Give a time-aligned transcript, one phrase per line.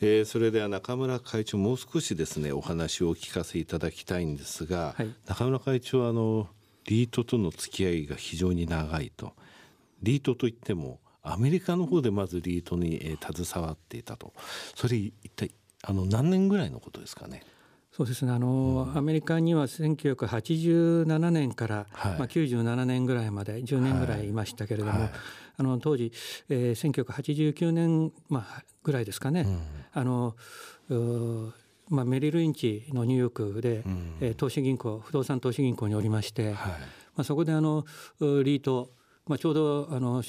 [0.00, 6.48] えー、それでは中村会長もう少しですねお話をお聞かせいただきたいんですが、はい、中村会長はあの
[6.86, 9.32] リートとの付き合いが非常に長いと。
[10.02, 14.34] リートといってもアメリカの方でまずリートに、えー、携わっていたと。
[14.74, 15.52] それ一体
[15.82, 17.42] あの何年ぐらいのことですかね？
[17.96, 18.32] そうですね。
[18.32, 24.32] あの、うん、アメリカには1987年から、はい、まあ、97年ぐらいまで10年ぐらいい。
[24.32, 25.00] ましたけれども、はい。
[25.02, 25.10] はい、
[25.58, 26.12] あの当時、
[26.48, 29.60] えー、1989年、まあ、ぐらいですかね、うん、
[29.92, 30.34] あの
[31.88, 36.78] まあ、メリル・インチのニューヨークで、うん、えー、投資銀行不動産投資銀行におりまして、ま
[37.18, 37.84] あ、そこであの
[38.20, 38.90] リート、
[39.26, 40.22] まあ、ちょうどあの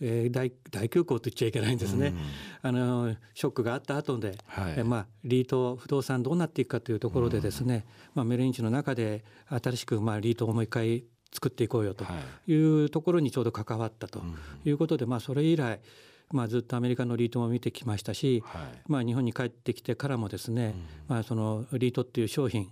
[0.00, 2.14] えー、大大空港と言っちゃいけないんですね、
[2.62, 7.82] うん、あのショックがあった後で、はい、えまあ、リート不動産どうなっていくかというところでですね、うん、
[8.14, 12.04] まあ、メルインチの中で新しく、まあ、リートをもう一回作っていこうよと
[12.46, 12.54] い。
[12.84, 14.22] うところにちょうど関わったと
[14.64, 15.80] いうことで、まあ、それ以来、
[16.32, 20.74] まあ、ずっとアメリカのリートも見てきましたし、はい、まあ、日本に帰ってきてからもですね、
[21.08, 22.70] まあ、そのリートっていう商品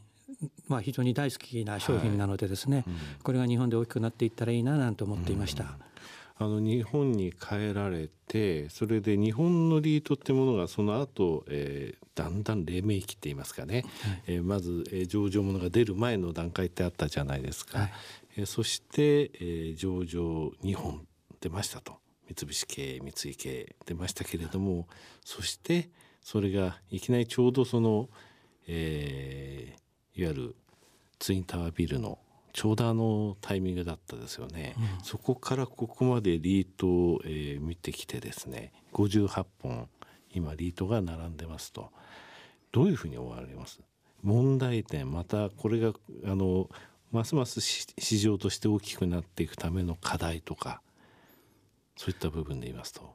[0.68, 2.84] まあ、非常に大好きな商品なのでですね、はい
[3.22, 5.78] これが日本で大きくなっていったらいいななんて思っていました。
[6.40, 17.92] あの日本に帰られてそれで日本のリートってものがその後、えー、だんだん黎明期って言いますかね、はい、えー、まず、えー、上場ものが出る前の段階ってあったじゃないですか、はい、
[18.36, 21.06] えー、そして、えー、上場2本
[21.40, 21.98] 出ましたと。
[22.28, 24.86] 三菱系三井系出ましたけれども
[25.24, 25.88] そして
[26.20, 28.10] それがいきなりちょうどその、
[28.66, 30.56] えー、いわゆる
[31.18, 32.18] ツインタワービルの
[32.58, 39.88] ちょうどあのタイミングだったですよね、うん、そこからここまでリートを、えー、見てきてですね58本
[40.34, 41.92] 今リートが並んでますと。
[42.72, 43.80] どういうふうに思われます？
[44.24, 45.92] 問題点またこれが
[46.24, 46.68] あの
[47.12, 50.82] ますます市場として大きくなっていくための課題とか
[51.96, 53.08] そういった部分で言いますと。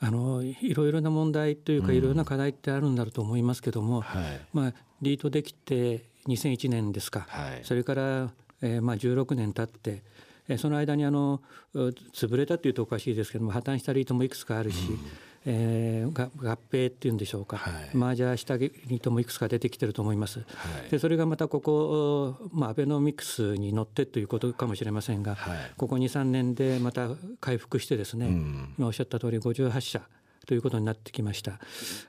[0.00, 10.02] あのいろいろな問題というか、いろいろな課題ってあるんだろうと思いますけども、はい、まあ、リートできて2001年ですか、はい、それからえー、まあ16年経って、
[10.48, 11.40] えー、その間にあの
[11.74, 14.98] 潰れたっていうとおかしいですけども破綻したリートもいくつかあるし、うん、
[15.46, 20.40] えー、合併っていうんでしょうか、はい、マージャーしたリートもいくつか出てきてると思います。
[20.40, 20.44] は
[20.86, 27.08] い、でそれがまたここ、まあ、アベノミクスに乗ってということかもしれませんが、はい、ここ23年でまた
[27.40, 30.02] 回復してですね、うん、今おっしゃった通り58社
[30.46, 31.58] ということになってきました。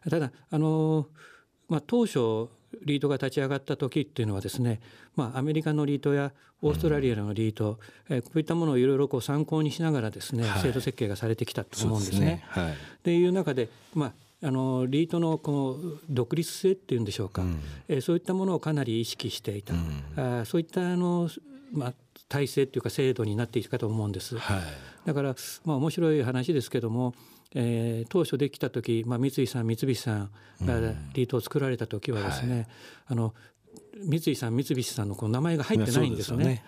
[0.10, 1.08] ただあの
[1.70, 2.50] まあ、当初
[2.84, 4.82] リートが立ち上がった時っていうのはですね、
[5.16, 6.32] まあ、アメリカのリートや
[6.62, 7.80] オーストラリアのリート、
[8.10, 12.46] うん、えこういったものをいろいろこう参考にしながらですね、はい、制度設計がされてきたと思うんですね。
[12.54, 12.68] と、ね、
[13.04, 14.14] はい、いう中で、まあ
[14.46, 21.30] あのリートのこの独立性っていうんでしょうか、うん、えそういったものをかなり意識していた、うん、あそういったあの、
[21.72, 21.94] まあ、
[22.28, 24.38] 体制っていうか制度になっていくかと思うんです。
[24.38, 24.62] はい、
[25.06, 27.16] だから、まあ、面白い話ですけども
[27.56, 30.30] えー、当初できた時、まあ、三井さん三菱さん
[30.66, 30.80] が
[31.14, 32.68] リートを作られた時はですね、はい、
[33.08, 33.34] あの
[34.04, 36.44] 三井さん三菱さんのこう名前が入ってないんですよね。
[36.44, 36.64] で、ね。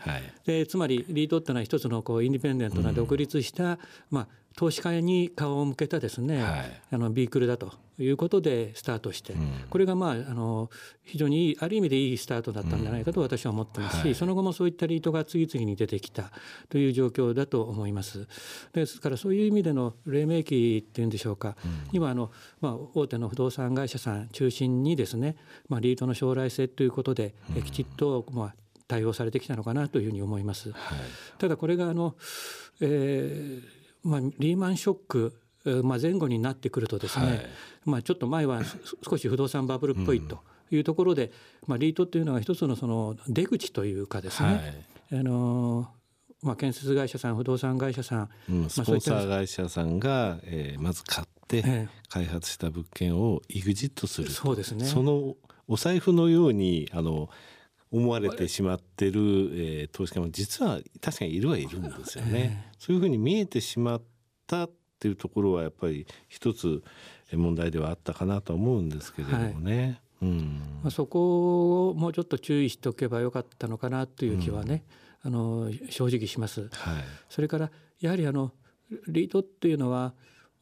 [0.48, 3.80] はい、つまりリートっていうのは一つのこうインディペンデントな独立した、
[4.10, 10.70] まあ、投資家に顔を向けたですね、はい、あのビークルだということでスタートして、うん、これがまああの
[11.04, 16.32] 非常にいいある意味でいいスタートだったんじゃないかと私は思ってますし、うんはい、その後もそういったリートが次々に出てきた
[16.70, 18.28] という状況だと思います。
[18.74, 25.36] ですからそういう意味での黎明期っていうんでしょうか、うん、今あの、まあ、大手の不動産会社さん中心にですね、
[25.68, 27.34] まあ、リートの将来性ということで、
[27.66, 28.56] きちっとまあ
[28.88, 30.72] 対応されてきたのかなというふうに思います。
[30.72, 31.00] はい、
[31.40, 32.16] ただこれがあの、
[32.82, 33.75] えー
[34.06, 35.42] まあ、リーマンショック
[35.84, 37.46] まあ、前後になってくるとですね、はい、
[37.86, 38.62] まあ、ちょっと前は
[39.04, 40.40] 少し不動産バブルっぽいと
[40.70, 41.32] いうところで、うん、
[41.68, 44.76] まあ、リートっていうのは一つのその出口というかですね、
[45.10, 45.90] はい、あの
[46.44, 54.86] まあ、建設会社さん不動産会社さん、うん、スポンサー会社さんが、えー、まず買って開発した物件をイグジットするそうですね。
[54.86, 55.36] その
[55.68, 57.30] お財布のようにあの
[57.92, 62.72] 思われてしまってる、えー、投資家も実は確かにいるはいるんですよね。
[62.80, 64.02] そういうふうに見えてしまっ
[64.48, 66.84] たっていうところはやっぱり一つ
[67.34, 70.02] 問題ではあったかなと思うんですけれどもね。
[70.22, 74.84] はい、うんまあ、そこをもうちょっと注意しておけばよかったのかなという気はね、
[75.24, 76.62] うん、あの正直します。
[76.62, 76.72] はい、
[77.30, 78.52] それからやはりあの
[79.08, 80.14] リードっていうのは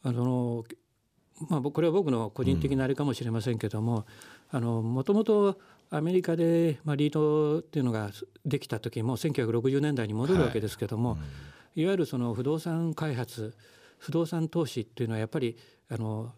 [0.04, 0.64] あの
[1.50, 4.06] まあ、これは僕の個人的なあれかもしれませんけども
[4.52, 5.60] もともと
[5.90, 8.12] アメリカで、まあ、リードっていうのが
[8.46, 11.20] できた時も1960年代に戻るわけですけども、はい
[11.78, 13.56] うん、いわゆるその不動産開発
[14.04, 15.58] 不動産投資っていうのはやっぱり
[15.90, 16.34] あの、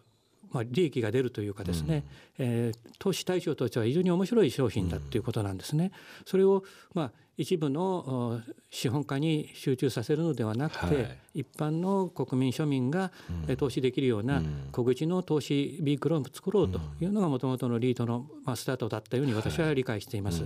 [0.52, 2.04] まあ、利益が出るというかですね、
[2.38, 5.90] うん、えー、投資対象としては非常に面白い商品だということなんですね。
[6.24, 6.62] それを、
[6.94, 8.40] まあ、一部の
[8.70, 13.12] 資本家に集中させるのではなくて、はい、一般の国民庶民が
[13.58, 14.42] 投資できるような
[14.72, 20.44] 小口の投資ビークルを作ろうというのがもともとのリートのスタートだったように私は理解しています。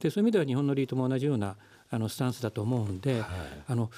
[0.00, 1.56] でそういう意味では日本のリートも同じような
[1.90, 3.24] あのスタンスだと思うんで、はい、
[3.68, 3.90] あの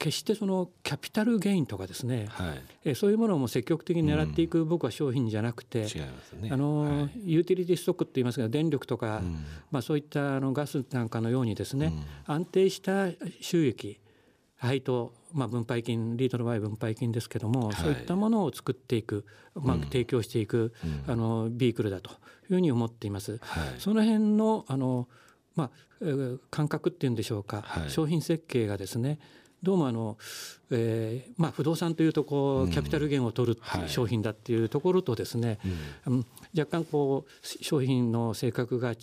[0.00, 11.92] 決してそのキャピタルゲインとかですね、はい、えそういうものも積極的に狙っていく僕は商品じゃなくて、うんね、あの、はい、ユーティリティストックって言いますが電力とか、うん、まあ、そういったあのガスなんかのようにですね、
[12.28, 13.08] うん、安定した
[13.42, 14.00] 収益
[14.56, 20.72] 配当、まあ、分配金リートの場合分配金ですけども、はい、そういったものを作っていく、まあ、提供していく、
[21.06, 22.16] あのビークルだという
[22.48, 23.38] ふうに思っています。
[23.78, 25.08] その辺のあの
[25.56, 25.70] まあ、
[26.50, 29.18] 感覚っていうんでしょうか、商品設計がですね
[29.62, 30.16] どうもあの、
[30.70, 35.58] えーまあ、不動産というとこうキャピタルゲンを取る商品だっていうところとですね、
[36.06, 36.26] うん、
[36.56, 38.96] 若干こう商品の性格が違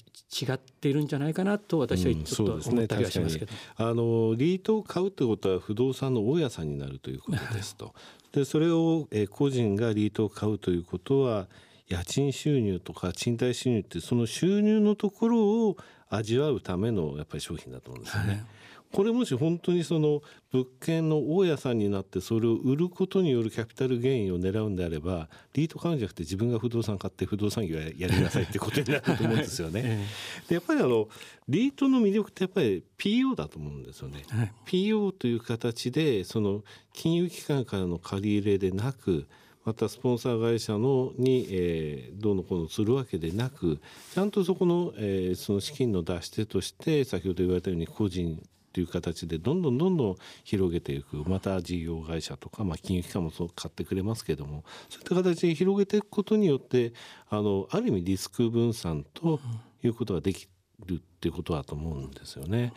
[0.54, 7.94] っているんじゃないかなと私はちょっと思ったりはしますけど、うんね、あのリートを買うということは不動産の大家さんになるということですと。
[8.32, 11.48] でそれを、えー、個人がリートを買うということは
[11.88, 15.78] 家賃収入とか賃貸収入ってその収入のところを
[16.10, 18.30] 味わうためのやっぱり商品だと思うんですよね。
[18.30, 18.46] はい
[18.92, 30.06] これもし本当にその物件の大家さんになってそれを売ることによるキャピタルゲインを狙うんであればリート買うんじゃなくて自分が不動産買って不動産業やりなさいってことになると思うんですよね。
[30.48, 31.10] でやっぱりあの
[31.50, 34.24] リートの魅力ってやっぱり PO だと思うんですよね。
[34.30, 36.64] はい、PO という形でその
[36.94, 39.28] 金融機関からの借り入れでなく
[39.68, 43.82] またスポンサー会社のに、えー、どうのこうのするわけでなく
[44.14, 48.42] ちゃんとそこの,、えー、その資金の出し手として先ほど言われたように個人
[48.78, 56.94] という形でどんどんどんどん広げていくまた事業会社とか、まあ、金融機関もそう買ってくれますけどもそういった形で広げていくことによって
[57.28, 59.40] あのある意味リスク分散と
[59.84, 60.48] いうことができ
[60.86, 62.72] るっていうことだと思うんですよね。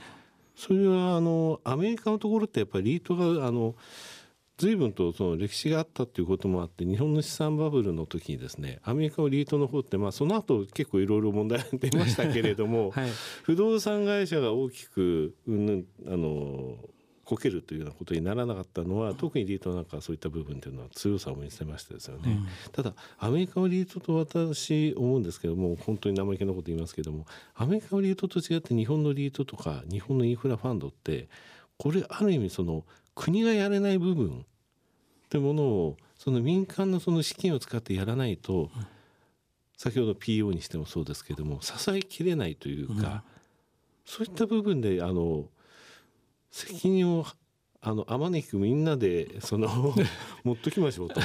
[0.56, 3.75] それはあのアメリカのところってやっぱりリートがあの
[4.60, 13.10] 随分とその歴史があったということもあって日本の資産バブルの時にですねアメリカのリートの方ってまあその後結構いろいろ問題出ましたけれども、はい、
[13.42, 16.76] 不動産会社が大きくうんあの
[17.24, 27.24] こけるというようなことにならなかったのは特にリートなんかそういった部分というのは強さを見せましてですよね、うん、ただアメリカのリートと私思うんですけども本当に生意気なこと言いますけども
[27.54, 31.28] アメリカのリートと違って日本のリートとか日本のインフラファンドって
[31.78, 32.84] これある意味その
[33.14, 34.44] 国がやれない部分
[35.30, 38.68] ってものをその民間のその資金を使ってやらないと、
[39.76, 43.22] 先ほど PO にしてもそうですけども支えきれないというか、
[44.04, 45.44] そういった部分であの
[46.50, 47.26] 責任を
[47.80, 49.94] あのあまねくみんなでその
[50.42, 51.20] 持っときましょうと。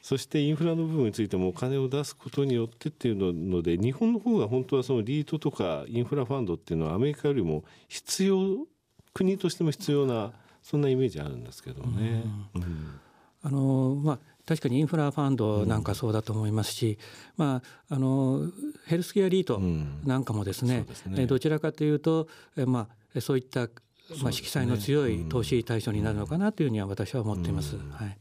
[0.00, 8.66] そしてインフラの部分についてもお金を出すことによってっていうので日本の方が本当はそのリートとかインフラファンドっていうのはアメリカよりも必要
[9.12, 10.32] 国としても必要な
[10.62, 12.24] そんなイメージあるんですけどね。
[12.54, 13.00] うん、うん
[13.42, 16.98] あのまあ確かにインフラファンドなんかそうだと思いますし、
[17.38, 18.50] うん、まあ、あの
[18.86, 19.60] ヘルスケアリート
[20.04, 22.26] なんかもですねうんね、どちらかというと、
[22.56, 23.68] えまあ、そういった、
[24.22, 27.76] まあ、色彩の強い投資対象になるのかなというふうには私は思っています。
[27.76, 28.18] はい、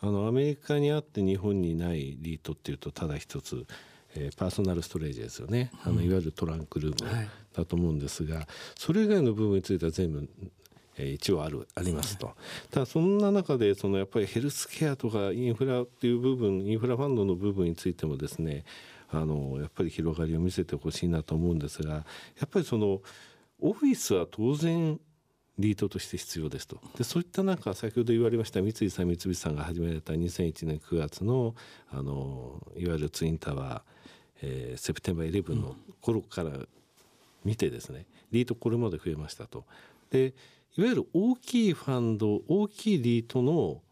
[0.00, 3.66] あのアメリカにあって日本にないリートっていうとただ一つ、
[4.14, 5.72] えー、パーソナルストレージですよね。
[5.82, 8.46] あのいわゆるトランクルームだと思うんですが、はい、
[8.76, 10.28] それ以外の部分については全部
[11.06, 12.34] 一応あるありますと。
[12.70, 18.64] ただそんな中でそのやっぱりヘルスケアとかインフラっていう部分インフラファンドの部分についてもですね
[19.10, 22.02] あのやっぱり広がりを見せてほしいなと思うんですがや
[22.46, 23.00] っぱりその
[23.60, 25.00] オフィスは当然
[25.58, 31.54] リートとして必要ですとでそういった中先ほど言われました三井さん三菱さんが始められた2001年9月の
[31.90, 36.50] あのいわゆるツインタワー、えー、セプテンバー11の頃から
[37.44, 39.64] 見てですね、リートこれまで増えましたと。
[40.10, 40.34] で
[40.76, 43.82] いわゆる大きいファンド大きいリートの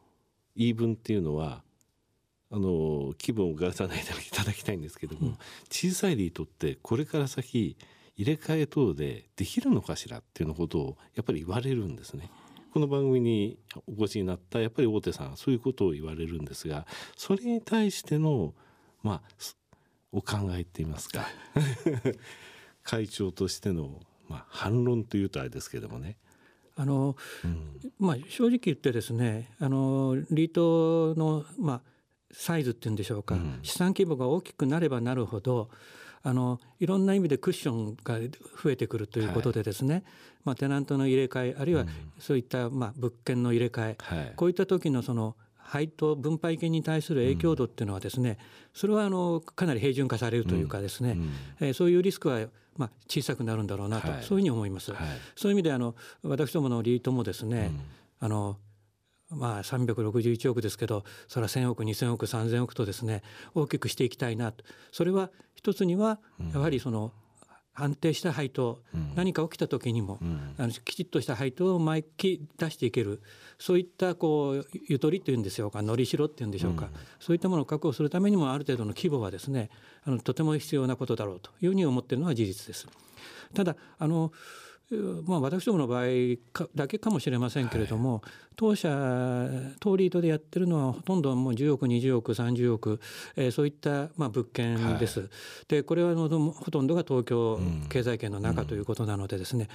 [0.56, 1.62] 言い分っていうのは
[2.50, 5.38] あの気分をがさないでいただきたいんですけども、うん、
[5.70, 7.76] 小さいリートってこれから先
[8.16, 12.30] 入れ替え等でできるのかしらっていうのことをやっぱり言われるんですね。
[12.72, 18.52] この番組にお越しになったやっぱり大手さんそういうことを言われるんですがそれに対しての
[19.02, 19.54] まあ
[20.12, 21.26] お考えって言いますか
[22.84, 26.16] 会長としての、まあ、反論というとあれですけどもね。
[26.76, 31.80] あの、うん、まあ、正直言ってですねあのリートの、まあ、
[32.30, 35.70] サイズっていうんでしょうか、うん、資産規模が大きくなればなるほど
[36.22, 38.18] あのいろんな意味でクッションが
[38.62, 40.04] 増えてくるということでですね、はい、
[40.44, 41.86] まあ、テナントの入れ替えあるいは
[42.18, 45.36] そういった、まあ、物件の入れ替え、はい、こういった時のその
[45.66, 48.38] 配当分配金に対する影響度っていうのはですね、
[48.72, 51.16] それはあのかなり平準化されるというかですね、
[51.60, 52.46] えそういうリスクは
[52.76, 54.92] まあ小さくなるんだろうなと、そういうふうに思います。
[55.34, 57.72] そういう意味であの私どものリートもですね、
[58.20, 58.58] あの
[59.30, 63.22] まあ、361億ですけどそれは1,000億2,000億3,000億とですね
[63.54, 64.64] 大きくしていきたいなと。
[64.92, 66.20] それは一つには
[66.54, 67.12] やはりその
[67.76, 73.22] 安定した配当、うん、何か起きた時にも、うん、あのきちっとした配当を毎期出していける。
[73.58, 76.90] そういったこうゆとりっていうんでしょうかのりしろっていうんでしょうか、うん、
[77.20, 79.70] そういったものを確保するためにもある程度の規模はですね
[80.04, 82.86] あのとても必要なことだろうというふうに思っているのは事実です。
[83.54, 84.30] ただあの
[85.26, 86.04] まあ、私どもの場合
[86.76, 88.22] だけかもしれませんけれども、はい、
[88.54, 88.88] 当社
[89.80, 93.00] 当リードでやってるのはほとんどもう10億20億30億、
[93.34, 95.20] えー、そういったまあ物件です。
[95.20, 95.28] はい、
[95.66, 99.68] でこれはほとんどが東京経済圏の中ということなのでですね、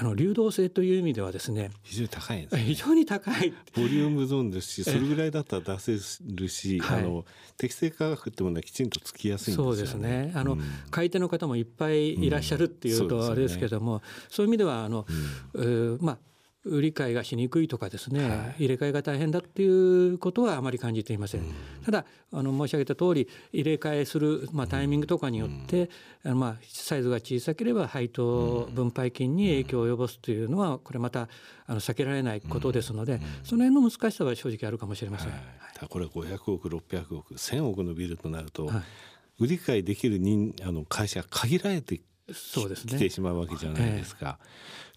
[0.00, 5.92] あの流動性という意味ではですね非常に高いです、ね、非常に高いボリュームゾーンですしそれぐらいだったら出せ
[6.24, 7.26] るし、あの
[7.58, 9.76] 適正価格ってものはきちんとつきやすいんですよね。
[9.76, 10.32] そうですね。
[10.34, 15.04] あの、うん、買い手の方もいっぱいいらっしゃるっていうとあれですけども、うん、そう、ね,、いう意味ではあの、
[15.52, 16.18] うん、まあ
[16.64, 21.40] 売り買いがしにくいとかですね、はい、入れ替えが大変だっていうことはあまり感じていません。
[21.40, 21.46] うん、
[21.84, 25.88] ただあの申し上げた通り入れ替えする、まあ、タイミングとかによって、
[26.24, 31.28] うん、まあ、サイズが小さければ配当分配金に影響を及ぼすというのはこれまた
[31.66, 35.30] あの避けられないことですので、うん、その辺の難しさは正直あるかもしれません。
[35.30, 42.02] はい、これ500億600億1000億のビルとなると、はい、売り買いできる人あの会社が限られて
[42.32, 44.38] そうですね、来てしまうわけじゃないですか。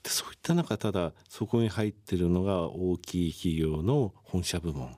[0.03, 4.93] でそういった中ただそこに入ってるのが大きい企業の本社部門、は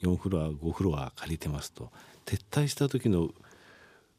[0.00, 1.90] い、4フロア5フロア借りてますと。
[2.26, 3.30] 撤退した時の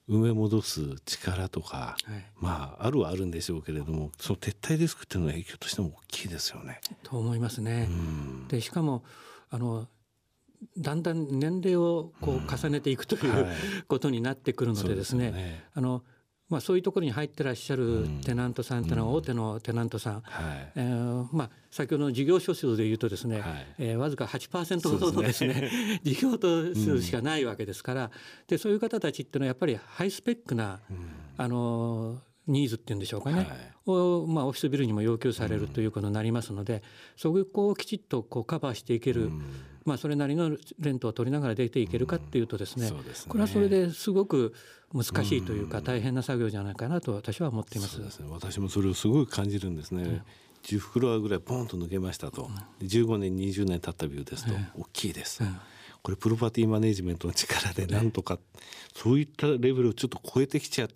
[0.07, 6.79] 埋め戻す力とか、はい、まああるはあるんでしょうけれどもその撤退リスクっていうのは影響としても大きいですよね。
[7.03, 7.89] と思いますね。
[8.47, 9.03] でしかも
[9.49, 9.87] あの
[10.77, 13.55] だんだん年齢をこう重ねていくという、はい、
[13.87, 16.03] ことになってくるのでですね、ね、あの
[16.47, 20.71] まあ、そういうところに入ってらっしゃるテナントさんというのは大手のテナントさん、うんはい。
[20.75, 25.71] えーまあ、先ほどの事業所数でいうとですね、はい、えー、わずか8%ほどのですね、ね、
[26.03, 28.11] 事業数しかないわけですから、
[28.47, 30.97] でそういう方たちっていうのはやっぱりハイスペックな、うん、
[31.37, 33.47] あのニーズっていうんでしょうかね、はい、
[33.87, 36.83] を、まあ、オフィスビルにも要求されるということになりますので、
[37.17, 39.31] そこをきちっとこうカバーしていける、
[39.85, 42.91] まあ、それなりのレントを取りながら出ていけるかっていうとですね,、
[43.27, 44.53] これはそれですごく
[44.93, 47.97] 難しいというか大変な作業じゃないかなと私は思っています。
[48.09, 50.03] すね、私もそれをすごい感じるんですね。
[50.03, 50.21] うん
[50.65, 52.49] 10フロアぐらいポンと抜けましたと、
[52.81, 55.55] うん、15年20年経ったビューですと、大きいです、うん、
[56.01, 58.39] これプロパティマネジメントの力でなんとか、
[58.95, 60.87] そういったレベルをちょっと超えてきちゃ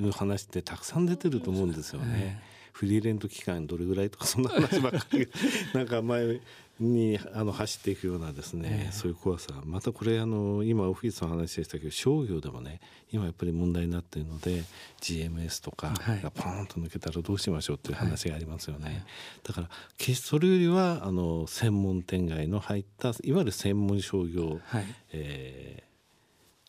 [0.00, 2.40] う話ってたくさん出てると思うんですよね。
[2.72, 5.28] フリーレント期間どれぐらいとかそんな話ばっかり。
[5.74, 6.40] なんか前
[6.80, 9.52] にあの走っていくようなですね、えー、そういう怖さ。
[9.64, 14.64] またこれあの今オフィスの話でしたけど商業でもね今やっぱり問題になっているので
[15.00, 19.04] GMS とかがポーンと抜けたらどうしましょうっていう話がありますよね、はい、
[19.44, 25.91] だから決してそれよりはあの専門店街の入ったいわゆる専門商業、はい、えー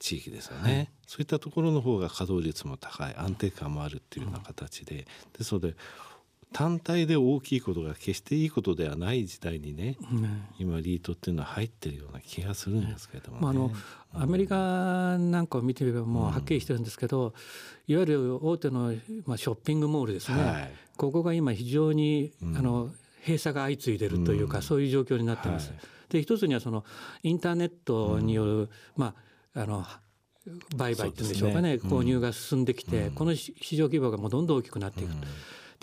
[0.04, 5.08] 地域ですよね、はい、そういったところの方が稼働率も高い安定感もあるっていうような形で、
[5.38, 5.76] ですので
[6.52, 13.72] 単体で大きいことが決していいことではない時代にね、うん、今リートっていうのは入ってるような気がするんですけども、ね、まあ、あの
[14.26, 18.94] アメリカなんかを見てみればもうはっきりしてるんですけど、うん、いわゆる大手の、
[19.26, 22.90] まあ、ショッピングモールですね、はい、ここが今非常に、うん、あの
[23.22, 25.70] 閉鎖が相次いでるというか、そういう状況になってます。
[25.70, 25.80] はい、
[26.10, 26.84] で一つにはその
[27.24, 29.86] インターネットによる、まああの
[30.76, 35.14] 売買っていうんでしょうかね、ね、購入が進んできて、この市場規模がもうどんどん大きくなっていく。
[35.14, 35.28] と。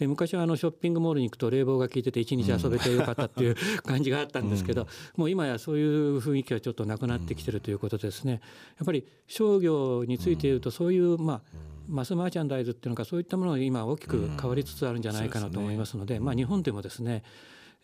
[0.00, 8.40] で昔はあのショッピングモールに行くと冷房が効いてて一日遊べてよかったっていう 感じがあったんですけど、もう今やそういう雰囲気はちょっとなくなってきてるということですね。
[8.78, 11.42] やっぱり商業について言うとそういうまあ
[11.86, 17.22] マスマーチャンダイズっていうのかそういったものが今大きく変わりつつあるんじゃないかなと思いますので、まあ日本でもですね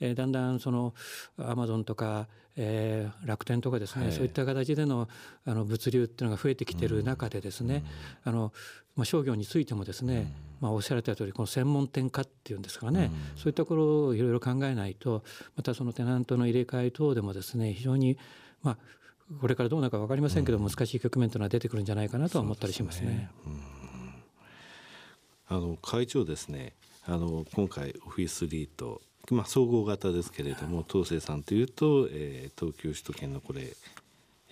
[0.01, 0.95] えー、だんだんその
[1.39, 5.09] アマゾンとか、えー、楽天とかですね、はい、そういった形での
[5.45, 7.85] あの物流っていうのが増えてきてる中でですね、
[8.25, 8.53] うん、あの
[8.97, 15.23] まあ、商業についてもですね、まあ、おっしゃられた通りこの専門店化っていうんですかね、うん、そういったところをいろいろ考えないと
[15.55, 18.17] またそのテナントの入れ替え等でもですね非常に
[18.63, 18.79] まあ
[19.41, 23.29] これからどうなるか分かりませんけど、難しい局面というのは出てくるんじゃないかなとは思ったりしますね。
[23.43, 23.57] すね。
[25.49, 26.75] あの会長ですね。
[27.07, 29.01] あの今回オフィスリート
[29.35, 33.77] まあ、総合型ですけれども東西さんというと、えー、東京首都圏のこれ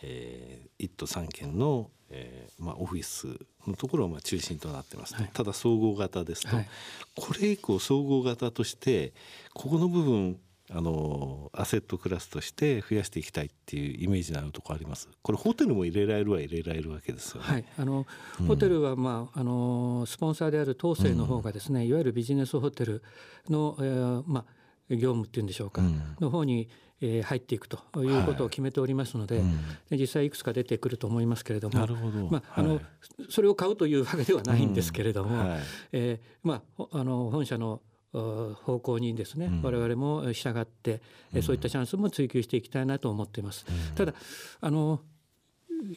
[0.06, 3.26] えー、1都3県の、えーまあ、オフィス
[3.66, 6.68] のところが中心となってますと、はい、ただ総合型ですと、はい、
[7.16, 9.14] これ以降総合型として
[9.54, 10.38] ここの部分
[10.70, 15.08] あのアセットクラスとして増やしていきたいっていうイメージのあるところあります？
[15.22, 17.48] これホテルも入れられるは入れられるわけですよね。
[17.48, 18.06] はい、あの、
[18.40, 23.02] うん、ホテルは、まあ、あのスポンサーである東西の方がですね、うん、いわゆるビジネスホテル
[23.50, 24.44] の、えーまあ、
[24.90, 26.68] 業務っていうんでしょうか、うん、の方に
[27.00, 29.44] えー、入っていくということを決めておりますのではい
[29.92, 32.82] うん、実際いくつか出てくると思いますけれどもなるほど、まあ、あの、はい、
[33.28, 35.50] それを買うというわけではないんですけれども、うん。
[35.50, 35.60] はい、
[35.92, 41.02] えー、まあ、あの本社の方向にですね、うん、我々も従って、
[41.34, 43.66] うん、そういったチャンスも追求していきたいなと思っています。
[43.68, 44.14] うん、ただ
[44.60, 45.00] あの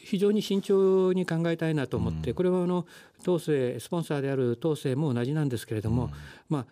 [0.04, 2.86] 非常に慎重に考えたいなと思って、これはあの
[3.24, 6.10] 東西スポンサーである東西も同じなんですけれども、
[6.50, 6.66] まあ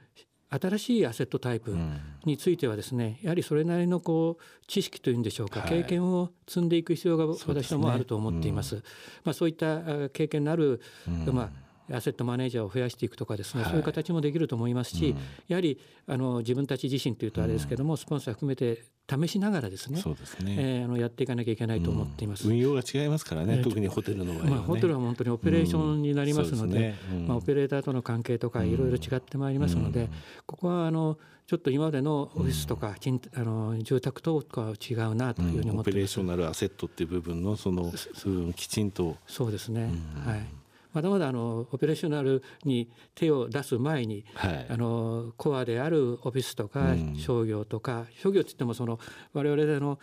[0.49, 1.75] 新しいアセットタイプ
[2.23, 8.83] についてはですねやはりそれなりのこう知識というんでしょうか、経験を積んでいく必要が私どもあると思っています。
[9.23, 10.81] まあ、そういった経験のある、
[11.25, 26.95] まあアセットマネージャーを増やしていくとかですね、はい、そういう形もできると思いますし、うん、やはりあの自分たち自身というとあれですけども、うん、スポンサー含めて試しながらですねそうですね、えー、あのやっていかなきゃいけないと思っています、うん、運用が違いますからね、えー、特にホテルの場合まあ、ホテルは本当にオペレーションになりますのでね、
[27.27, 30.09] まあ、オペレーターとの関係とかいろいろ違ってまいりますので、
[30.45, 32.95] ここはあのちょっと今までのオフィスとか、
[33.35, 37.91] あの住宅等とは違うなというふうに思ってます、オペレーショナルアセットっていう部分のその
[38.23, 39.15] 部分きちんと。
[39.27, 39.91] そうですね、
[40.25, 40.64] はい
[40.95, 48.97] まだまだあのオペレーショナルに手を出す前に、はい、あのコアであるオフィスとか商業とか、うん、商業っていってもその
[49.33, 49.99] 我々での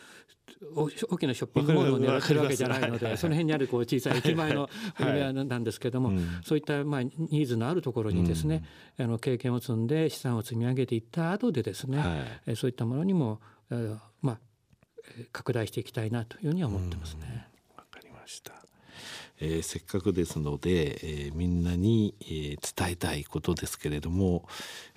[0.76, 4.68] 大きなショッピングモールを狙ってるわけじゃないので、その辺にあるこう小さい駅前の
[5.00, 6.12] エリアなんですけども、
[6.44, 8.62] そういったまあニーズのあるところにですね、
[8.98, 13.40] うん、あの経験を積んで資産を積み上げていった後でですね、はい、そういったものにも
[14.20, 14.38] まあ
[15.32, 17.48] 拡大していきたいなというふうには思ってますね。
[17.76, 18.52] わ、かりました。
[19.44, 24.46] えー、せっかくですので、えー、みんなに、えー、伝えたいことですけれども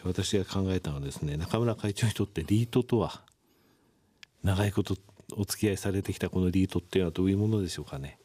[0.04, 3.24] 私が考えたのはですね中村会長にとってリートとは
[4.44, 4.96] 長いこと
[5.36, 8.20] お付き合いされてきたこのリートっていうのはどういうものでしょうかね？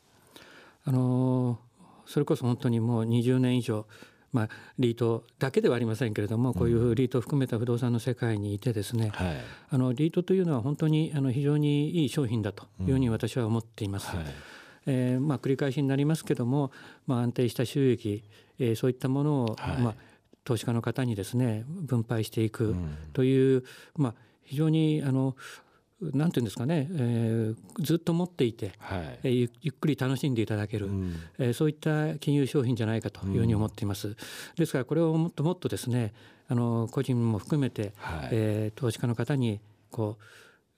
[0.84, 1.58] あの
[2.04, 3.86] それこそ本当にもう20年以上
[4.32, 4.48] まあ、
[4.78, 9.36] リートだけではありませんけれどもこういうリートを含めた不動産の世界にいてですね、はい、
[9.70, 14.12] あのリートというのは本当にあの非常にいい商品だというふうに私は思っています。
[14.12, 16.70] うんはいえーまあ、繰り返しになりますけども、
[17.06, 18.24] まあ、安定した収益、
[18.58, 19.94] えー、そういったものを、はい、まあ、
[20.44, 22.74] 投資家の方にですね分配していく
[23.12, 23.64] という、うん、
[23.96, 25.36] まあ、非常にあの
[26.00, 34.08] なんていうんですかね、えー、ずっと持っていて、はい、えー、ゆゆっくり楽しんでいただける、うん、えー、そういった金融商品じゃないかというふうに思っています。
[34.08, 34.16] うん、
[34.56, 36.14] ですからこれをもっともっとですね
[36.48, 40.24] あの個人も含めて、はい、えー、投資家の方にこう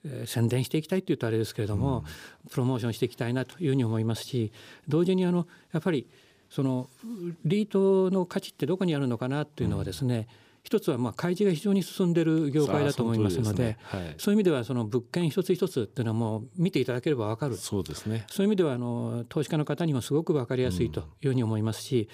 [0.04, 2.04] えー、宣伝していきたいというとあれですけれども、
[2.44, 4.52] うん、プロモーションしていきたいなというふうに思いますし
[4.88, 6.06] 同時にあのやっぱり
[6.50, 6.88] その
[7.44, 10.26] リートの価値ってどこにあるのかなというのはですね、うん、
[10.64, 13.78] 一つはまあ開示が非常に進んでいる業界だと思いますので、ね。
[13.84, 17.56] はい、そういう意味ではその物件一つ一つっていうのはもう見ていただければ分かる。
[17.56, 18.26] そうですね。
[18.28, 22.06] そういう意味ではあの投資家の方にもすごく分かりやすいというふうに思いますし、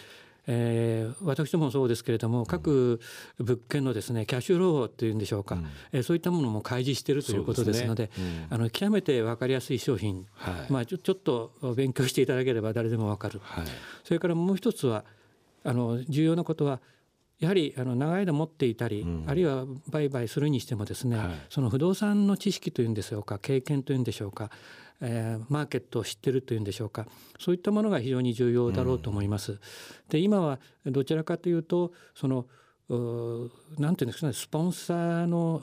[0.51, 3.01] えー、私どもそうですけれども各
[3.39, 8.11] 物件のですねキャッシュローというんでしょうか、うん、えー、そういったものも開示しているということですので、ね。
[8.51, 13.67] うん、あの極めて分かりやすい商品、はい、まあ、ちょちょっと勉強していただければ誰でも分かる、はい、
[14.05, 15.05] それからもう一つは
[15.65, 16.81] あの重要なことは
[17.41, 24.51] やはりあの長い間持っていたり、うん、あるいは売買するにしてもですね、はい、その不動産の知識というんでしょうか経験というんでしょうか
[25.01, 27.07] えー、マーケットを知ってるというんでしょうか
[27.39, 29.53] そういったものが非常に重要だろうと思います。
[29.53, 29.59] うん、
[30.09, 32.47] で今はどちらかというとその
[33.79, 35.63] なんていうんですかねスポンサーの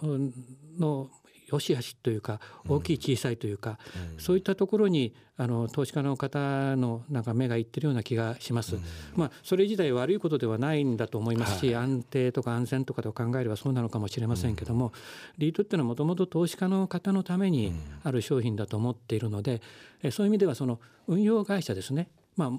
[0.77, 1.09] の
[1.47, 3.77] 良し悪しというか大きい小さいというか、
[4.13, 8.75] うん、そういったところにあの投資家の方のなんか目がいってるような気がします。
[8.75, 8.84] うん、
[9.15, 14.91] まあそれ自体悪いことではないんだと思いますし、はい、安定とか安全とかと考えればそうなのかもしれませんけども、うん、
[15.38, 19.62] リートっていうのはもともと投資家の方のためにある商品だと思っているので、
[20.01, 22.10] えそういう意味ではその運用会社ですね。
[22.38, 22.51] まあ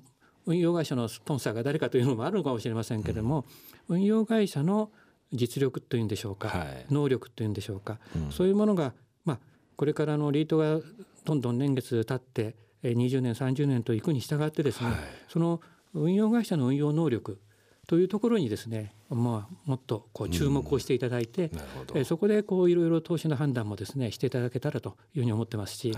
[0.46, 3.44] 運用会社のスポンサーが誰かというのもあるのかもしれませんけれども、
[3.88, 4.90] 運用会社の
[5.32, 8.92] 実力というんでしょうか、はい、能力というんでしょうか、うん、そういうものが、
[9.24, 9.38] まあ、
[9.76, 10.78] これからのリートが
[11.24, 14.96] どんどん年月経って20年30年といくに従ってですね、はい、
[15.28, 15.60] その
[15.94, 17.40] 運用会社の運用能力
[17.86, 21.50] というところにですね、まあ、もっとこう注目をしていただいて、
[21.94, 25.92] うん、そこでこういろいろ投資の判断もですねしていただけたらというふうに思ってますし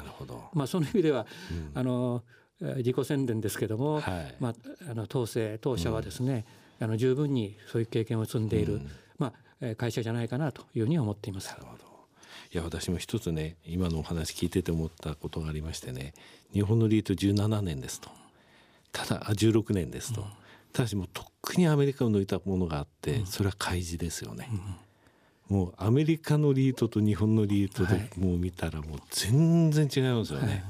[0.54, 2.22] まあ、その意味では、うん、あの
[2.60, 4.54] 自己宣伝ですけども、はい、まあ、
[4.90, 6.44] あの当政当社はですね、
[6.80, 8.80] うん、あの十分にそういう経験を積んでいる、
[9.18, 11.48] まあ、会社じゃないかなというふうに思っています。
[11.48, 11.88] なるほど
[12.52, 16.14] いや私も一つね今のお話聞いてて思ったことがありましてね
[16.54, 18.09] 日本のリート17年ですと
[18.92, 20.26] ただあ16年ですと、うん、
[20.72, 24.48] ただしもうとっくにアメリカを抜いたものがあって、それは開示ですよね。
[25.48, 30.46] もうアメリカのリートと日本のリートでもう見たらもう全然違いますよね。
[30.46, 30.64] はい、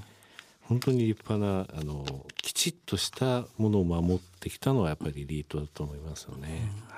[0.62, 6.70] 本当に立派なあのきちっとしたものを守ってきたのはやっぱりリートだと思いますよね。
[6.90, 6.97] うん、は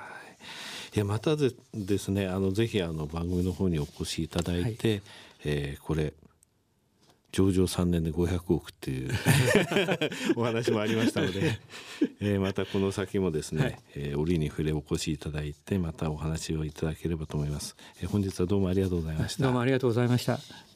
[0.93, 5.01] いやまたでですねあのぜひあの番組の方にお越しいただいて、はい、
[5.45, 6.13] えー、これ
[7.31, 9.11] 上場3年で500億っていう
[10.35, 11.59] お話もありましたので、
[12.19, 19.43] えー、またこの先もですね、はい、えー、折に触れお越しいただいてまたお話をいただければと思います、えー、本日はどうもありがとうございました。
[19.43, 20.70] どうもありがとうございました